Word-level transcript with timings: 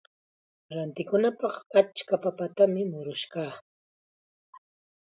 Rantikunapaq 0.75 1.55
achka 1.79 2.15
papatam 2.23 2.73
murush 2.89 3.25
kaa. 3.33 3.53